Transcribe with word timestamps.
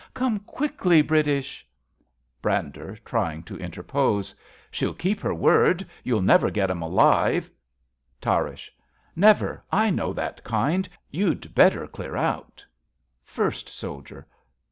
Come 0.15 0.39
quickly, 0.39 1.03
British! 1.03 1.63
Brander 2.41 2.97
(trying 3.05 3.43
to 3.43 3.55
interpose). 3.59 4.33
She'll 4.71 4.95
keep 4.95 5.19
her 5.19 5.35
word. 5.35 5.85
You'll 6.03 6.23
never 6.23 6.49
get 6.49 6.71
'em 6.71 6.81
alive. 6.81 7.51
Tarrasch. 8.19 8.71
Never. 9.15 9.63
I 9.71 9.91
know 9.91 10.11
that 10.11 10.43
kind. 10.43 10.89
You'd 11.11 11.53
better 11.53 11.85
clear 11.85 12.15
out. 12.15 12.65
64 12.65 12.65
A 12.65 12.65
BELGIAN 12.65 12.75
CHRISTMAS 12.79 13.13
EVE 13.13 13.27
First 13.27 13.69
Soldier. 13.77 14.27